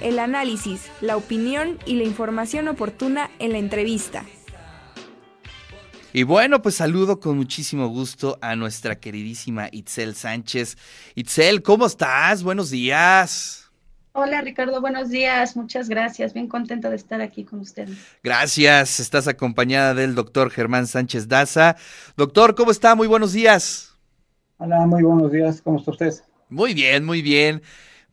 [0.00, 4.24] el análisis, la opinión y la información oportuna en la entrevista.
[6.12, 10.78] Y bueno, pues saludo con muchísimo gusto a nuestra queridísima Itzel Sánchez.
[11.14, 12.42] Itzel, ¿cómo estás?
[12.42, 13.70] Buenos días.
[14.18, 17.98] Hola Ricardo, buenos días, muchas gracias, bien contenta de estar aquí con ustedes.
[18.24, 21.76] Gracias, estás acompañada del doctor Germán Sánchez Daza.
[22.16, 22.94] Doctor, ¿cómo está?
[22.94, 23.94] Muy buenos días.
[24.56, 26.14] Hola, muy buenos días, ¿cómo está usted?
[26.48, 27.60] Muy bien, muy bien,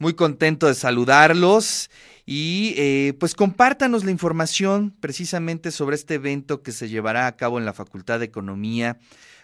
[0.04, 1.90] muy contento de saludarlos
[2.26, 7.58] y eh, pues compártanos la información precisamente sobre este evento que se llevará a cabo
[7.58, 8.98] en la Facultad de Economía,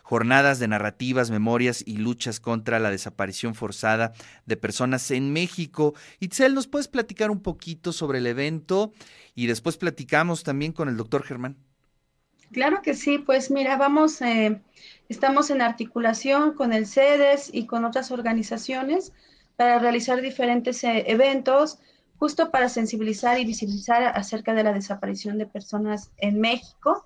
[0.03, 4.12] jornadas de narrativas, memorias y luchas contra la desaparición forzada
[4.45, 5.94] de personas en México.
[6.20, 8.91] Itzel, ¿nos puedes platicar un poquito sobre el evento?
[9.36, 11.55] Y después platicamos también con el doctor Germán.
[12.52, 14.59] Claro que sí, pues mira, vamos, eh,
[15.08, 19.14] estamos en articulación con el CEDES y con otras organizaciones
[19.59, 21.80] para realizar diferentes eh, eventos
[22.16, 27.06] justo para sensibilizar y visibilizar acerca de la desaparición de personas en México.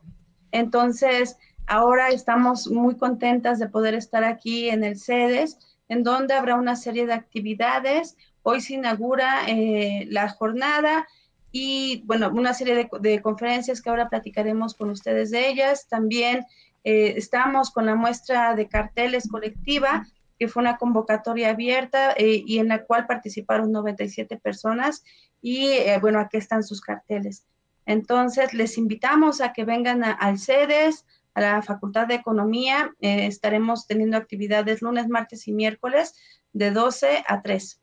[0.52, 5.58] Entonces, ahora estamos muy contentas de poder estar aquí en el CEDES,
[5.90, 8.18] en donde habrá una serie de actividades.
[8.44, 11.08] Hoy se inaugura eh, la jornada
[11.52, 15.88] y, bueno, una serie de, conferencias que ahora platicaremos con ustedes de ellas.
[15.88, 16.46] También
[16.84, 20.06] eh, estamos con la muestra de carteles colectiva
[20.48, 25.04] fue una convocatoria abierta eh, y en la cual participaron 97 personas
[25.42, 27.46] y eh, bueno, aquí están sus carteles.
[27.86, 32.94] Entonces, les invitamos a que vengan al CEDES, a la Facultad de Economía.
[33.02, 36.16] Eh, estaremos teniendo actividades lunes, martes y miércoles
[36.54, 37.83] de 12 a 3.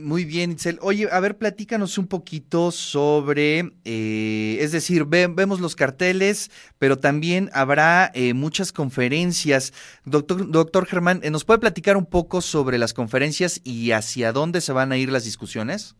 [0.00, 0.78] Muy bien, Itzel.
[0.82, 7.50] Oye, a ver, platícanos un poquito sobre, eh, es decir, vemos los carteles, pero también
[7.52, 9.72] habrá eh, muchas conferencias.
[10.04, 14.72] Doctor, doctor Germán, ¿nos puede platicar un poco sobre las conferencias y hacia dónde se
[14.72, 15.94] van a ir las discusiones?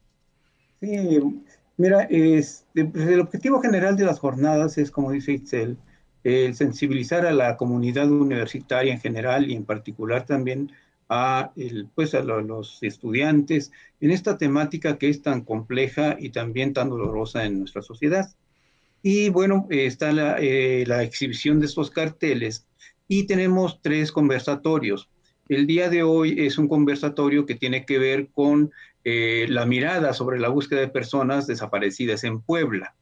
[0.81, 1.21] Sí,
[1.77, 5.77] mira, este, pues, el objetivo general de las jornadas es, como dice Itzel,
[6.25, 10.73] el sensibilizar a la comunidad universitaria en general y en particular también
[11.11, 16.73] a, el, pues a los estudiantes en esta temática que es tan compleja y también
[16.73, 18.31] tan dolorosa en nuestra sociedad.
[19.03, 22.65] Y bueno, está la, eh, la exhibición de estos carteles
[23.09, 25.09] y tenemos tres conversatorios.
[25.49, 28.71] El día de hoy es un conversatorio que tiene que ver con
[29.03, 32.95] eh, la mirada sobre la búsqueda de personas desaparecidas en Puebla.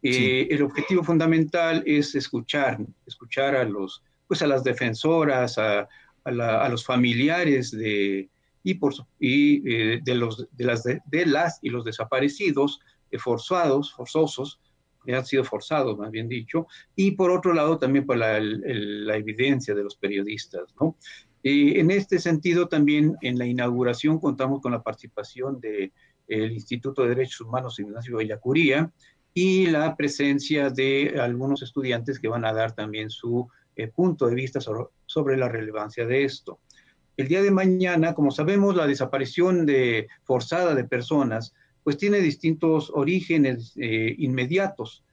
[0.00, 5.88] Eh, el objetivo fundamental es escuchar, escuchar a los, pues a las defensoras, a,
[6.28, 8.28] a, los familiares de,
[8.62, 12.80] y, por, y eh, de, los, de, las, de, las y los desaparecidos
[13.10, 14.60] eh, forzados, forzosos,
[15.04, 19.74] que han sido forzados, más bien dicho, y por otro lado también por la, evidencia
[19.74, 20.96] de los periodistas, ¿no?
[21.44, 25.92] en este sentido, también en la inauguración contamos con la participación del
[26.26, 28.92] el Instituto de Derechos Humanos Ignacio Bellacuría
[29.32, 34.34] y la presencia de algunos estudiantes que van a dar también su eh, punto de
[34.34, 36.58] vista sobre, la relevancia de esto.
[37.16, 42.90] El día de mañana, como sabemos, la desaparición de, forzada de personas, pues tiene distintos
[42.92, 45.04] orígenes eh, inmediatos,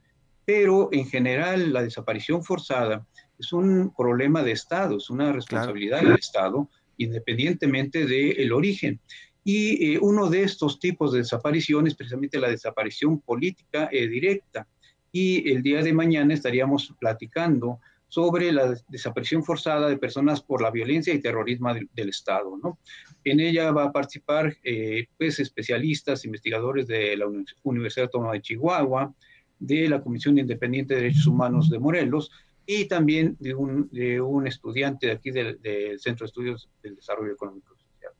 [0.45, 3.05] pero en general la desaparición forzada
[3.37, 8.99] es un problema de Estado, es una responsabilidad del Estado, independientemente del origen.
[9.43, 14.67] Y eh, uno de estos tipos de desaparición es precisamente la desaparición política directa.
[15.11, 17.79] Y el día de mañana estaríamos platicando
[18.15, 22.57] sobre la desaparición forzada de personas por la violencia y terrorismo del, Estado.
[22.63, 22.79] ¿no?
[23.25, 27.25] En ella va a participar eh, pues, especialistas, investigadores de la
[27.63, 29.13] Universidad Autónoma de Chihuahua,
[29.59, 32.31] de la Comisión Independiente de Derechos Humanos de Morelos
[32.65, 35.59] y también de un, de un estudiante de aquí del,
[35.99, 38.13] Centro de Estudios del Desarrollo Económico Social.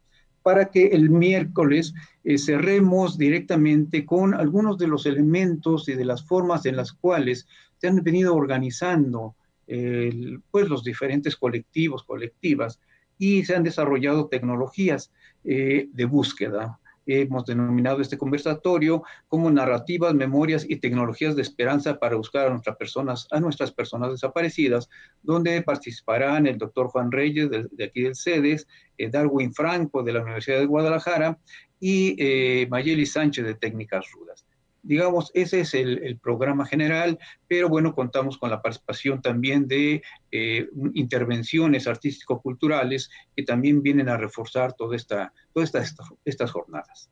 [0.44, 1.94] Para que el miércoles
[2.26, 7.48] eh, cerremos directamente con algunos de los elementos y de las formas en las cuales
[7.78, 9.38] se han venido organizando
[9.68, 12.80] pues los diferentes colectivos, colectivas,
[13.18, 15.12] y se han desarrollado tecnologías
[15.44, 16.80] eh, de búsqueda.
[17.08, 22.78] Hemos denominado este conversatorio como narrativas, memorias y tecnologías de esperanza para buscar a nuestras
[22.78, 24.90] personas, a nuestras personas desaparecidas,
[25.22, 28.68] donde participarán el doctor Juan Reyes de, aquí del CEDES,
[28.98, 31.38] eh, Darwin Franco de la Universidad de Guadalajara
[31.80, 34.45] y eh, Mayeli Sánchez de Técnicas Rudas.
[34.86, 37.18] Digamos, ese es el, programa general,
[37.48, 44.18] pero bueno, contamos con la participación también de eh, intervenciones artístico-culturales que también vienen a
[44.18, 45.72] reforzar toda esta, todas
[46.24, 47.10] estas jornadas.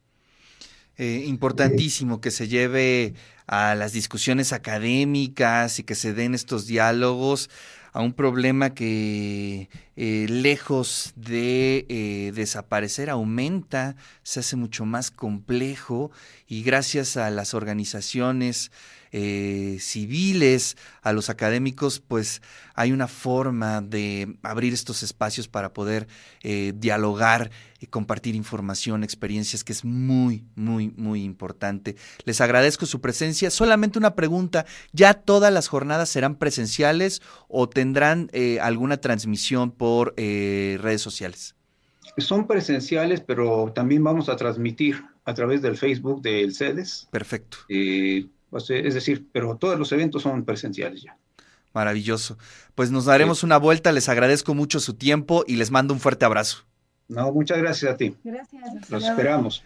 [0.98, 3.16] Eh, importantísimo que se lleve
[3.48, 7.50] a las discusiones académicas y que se den estos diálogos
[7.94, 16.12] a un problema que eh, lejos de eh, desaparecer aumenta, se hace mucho más complejo
[16.48, 18.72] y gracias a las organizaciones
[19.13, 22.42] eh, civiles, a los académicos, pues
[22.74, 26.07] hay una forma de abrir estos espacios para poder
[26.42, 31.95] eh, dialogar y compartir información, experiencias, que es muy, muy, muy importante.
[32.25, 33.50] Les agradezco su presencia.
[33.51, 40.13] Solamente una pregunta, ¿ya todas las jornadas serán presenciales o tendrán eh, alguna transmisión por
[40.18, 41.56] redes sociales?
[42.18, 47.07] Son presenciales, pero también vamos a transmitir a través del Facebook del CEDES.
[47.12, 47.57] Perfecto.
[47.69, 48.27] Eh,
[48.57, 51.17] es decir, pero todos los eventos son presenciales ya.
[51.73, 52.38] Maravilloso.
[52.75, 53.45] Pues nos daremos sí.
[53.45, 56.65] una vuelta, les agradezco mucho su tiempo y les mando un fuerte abrazo.
[57.07, 58.15] No, muchas gracias a ti.
[58.23, 58.89] Gracias.
[58.89, 59.63] Los esperamos.